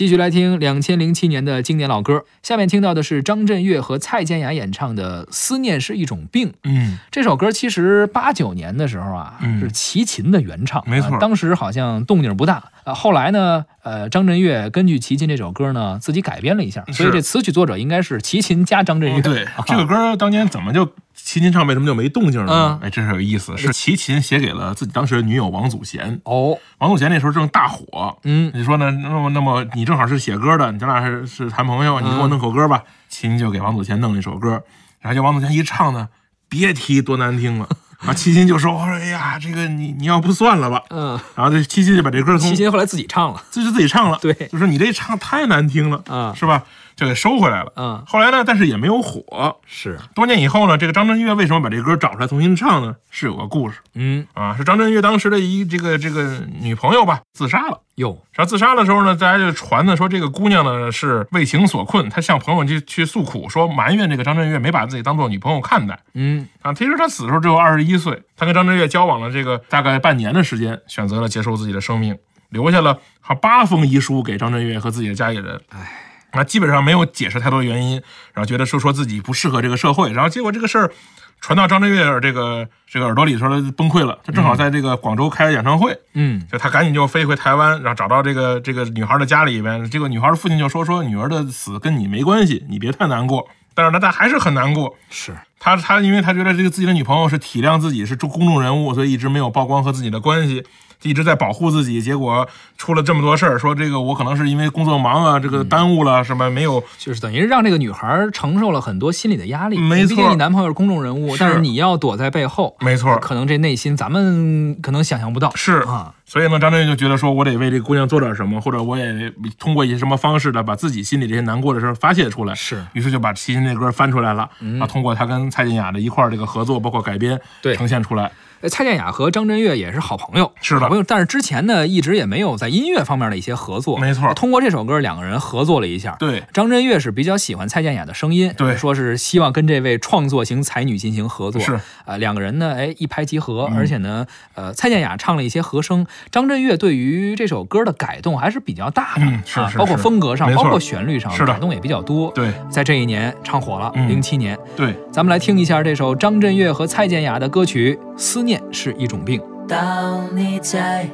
[0.00, 2.24] 继续来听两千零七年的经典老歌。
[2.42, 6.48] 下面听到的是张震岳和蔡健雅演唱的《思念是一种病》。
[6.64, 12.70] 嗯，这首歌其实八九年的时候啊，嗯是齐秦的原唱，没错呃当时好像动静不大。
[12.84, 19.20] 呃，后来呢，呃，张震岳根据齐秦这首歌呢，自己改编了一下，所以这词曲作者应该是齐秦加张震岳。
[19.20, 20.90] 嗯对啊，这个歌当年怎么就
[21.30, 22.80] 齐秦唱，为什么就没动静了呢？
[22.82, 26.20] 嗯哎，这是有意思，是齐秦写给了自己当时的女友王祖贤。
[26.24, 28.90] 哦，王祖贤那时候正大火，嗯，你说呢？
[28.90, 32.82] 那么，那么你正好是写歌的，咱俩是是谈朋友，你给我弄首歌吧。
[33.08, 34.60] 秦就给王祖贤弄了一首歌，
[34.98, 36.08] 然后就王祖贤一唱呢，
[36.48, 37.68] 别提多难听了。
[38.06, 43.42] 啊，齐秦就说：“我说，哎呀，这个你你要不算了吧。”嗯，然后这齐秦就把这歌从齐秦后来自己唱了。
[43.50, 46.62] 自己自己唱了，对就说你这唱太难听了，啊是吧？
[46.96, 47.72] 就给收回来了。
[47.76, 49.56] 嗯，后来呢，但是也没有火。
[49.66, 52.94] 是，多年以后呢，这个张震岳为什么把这歌找出来重新唱呢？
[53.10, 57.80] 是有个故事嗯，啊，是张震岳当时的一这个这个女朋友吧自杀了。
[57.96, 66.72] 哟，然后自杀的时候呢，大家就传的说这个姑娘呢是为情所困，她向朋友去去诉苦，说埋怨这个张震岳没把自己当做女朋友看待嗯，啊。
[66.72, 72.16] 其实她死的时候只有二十一岁，她跟张震岳交往了这个大概半年的时间，选择了结束自己的生命，
[72.48, 75.60] 留下了好八封遗书给张震岳和自己的家里人。
[75.70, 76.06] 唉。
[76.32, 77.94] 那，基本上没有解释太多原因，
[78.32, 80.92] 然后觉得说说自己不适合这个社会，然后结果这个事儿
[81.40, 84.18] 传到张震岳这个这个耳朵里的时候，他就崩溃了。
[84.24, 93.48] 他正好在这个广州开了演唱会，嗯，就他赶紧就飞回台湾，然后找到这个这个女孩的家里边，这个女孩的父亲就说说女儿的死跟你没关系，你别太难过。
[93.72, 94.94] 但是呢，他还是很难过。
[95.08, 100.64] 是，他他因为他觉得这个自己的女朋友是体谅自己是公众人物，所以一直没有曝光和自己的关系，
[101.02, 102.00] 一直在保护自己。
[102.00, 102.48] 结果
[102.78, 106.82] 出了这么多事儿，说这个我可能是因为工作忙啊，这个耽误了什么没有。
[106.98, 109.78] 就是等于让这个女孩承受了很多心理的压力。
[109.78, 115.54] 没错毕竟你男朋友是公众人物，是但是你要躲在背后，没错，可能这内心咱们可能想象不到。
[115.54, 122.54] 是啊，所以呢，张震岳就觉得说，我得为这个姑娘做点什么，或者我也通过一些什么方式的把自己心里这些难过的事儿发泄出来。
[122.54, 128.30] 是于是就把齐秦这歌翻出来了，嗯啊，通过他跟蔡健雅的一块儿这个合作，包括改编，对呈现出来。
[128.60, 131.02] 呃蔡健雅和张震岳也是好朋友，是的好朋友。
[131.02, 133.98] 但是之前呢，一直也没有在音乐方面的一些合作。
[133.98, 136.16] 没错通过这首歌，两个人合作了一下。
[136.18, 141.60] 对，张震岳是比较喜欢蔡健雅的声音，对说是希望跟这位创作型才女进行合作。
[141.60, 152.30] 是啊、两个人呢，哎，一拍即合，嗯而且呢，呃，蔡健雅唱了一些和声，张震岳对于这首歌的改动还是比较大的，嗯是包括风格上，包括旋律上，改动也比较多。
[152.32, 159.40] 对，在这一年唱火了，嗯零七年，对，咱们来听一下这首张震岳和蔡健雅的歌曲《思念是一种病》。
[159.68, 161.08] 当你在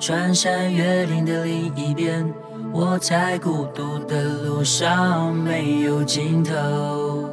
[0.00, 2.32] 穿山越岭的另一边，
[2.72, 7.28] 我在孤独的路上没有尽头。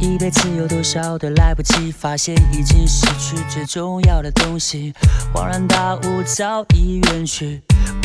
[0.00, 4.92] 一辈子有多少的来不及，发现已经失去最重要的东西，
[5.32, 7.62] 恍然大悟早已远去。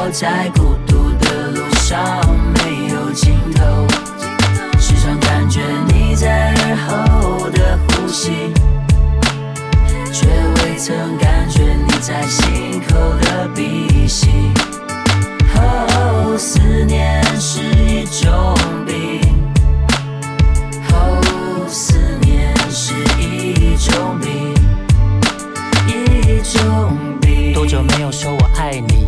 [0.00, 1.98] 我在孤独的路上
[2.54, 3.86] 没有尽头。
[4.78, 8.52] 时常感觉你在耳后的呼吸
[10.12, 14.28] 却未曾感觉你在心口的鼻息。
[15.56, 18.54] 哦思念是一种
[18.86, 19.20] 病
[20.92, 24.54] 哦思念是一种病
[25.88, 27.52] 一种病。
[27.52, 29.07] 多久没有说我爱你？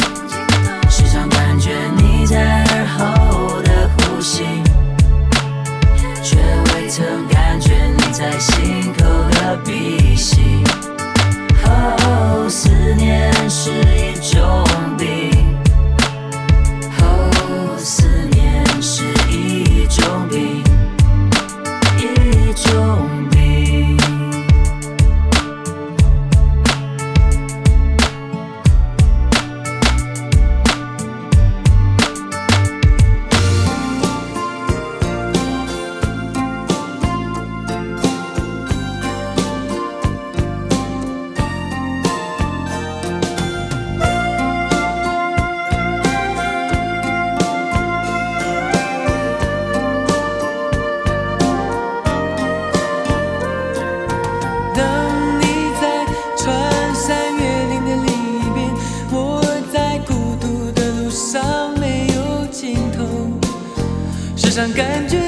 [64.73, 65.20] 感觉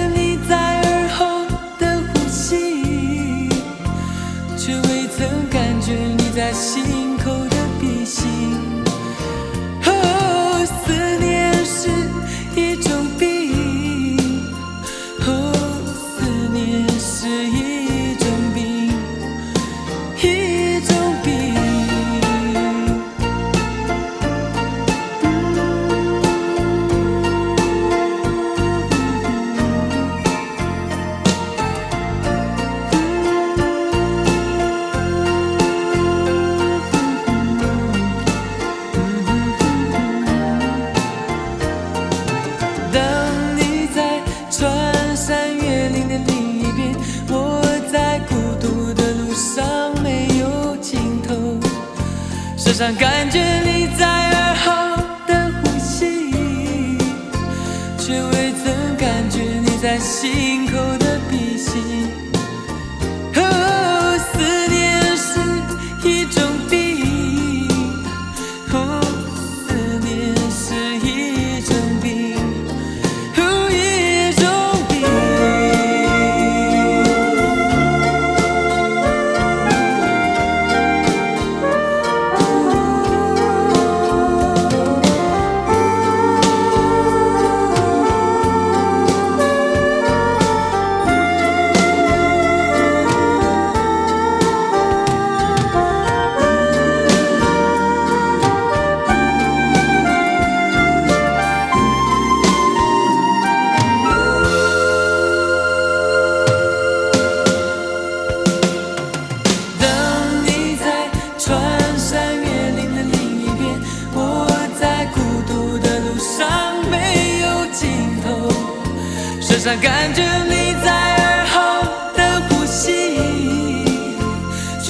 [52.74, 53.83] 时常感觉你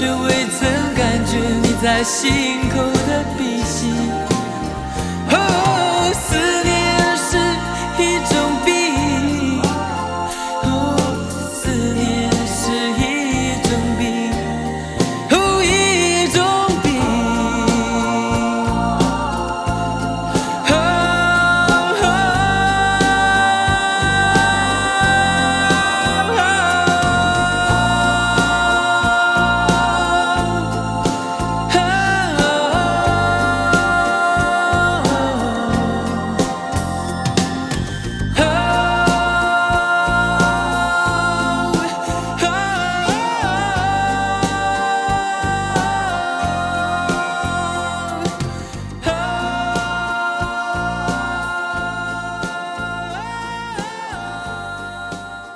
[0.03, 4.32] 却未曾感觉你在心口的鼻息。